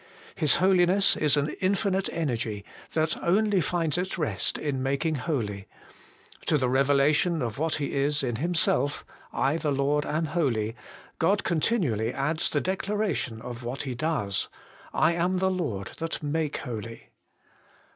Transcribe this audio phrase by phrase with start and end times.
[0.33, 5.67] His Holi ness is an infinite energy that only finds its rest in making holy:
[6.47, 9.05] to the revelation of what He is in Himself,'
[9.47, 10.75] I the Lord am holy,'
[11.19, 14.49] God continually adds the declaration of what He does,'
[14.91, 17.11] I am the Lord that make holy.'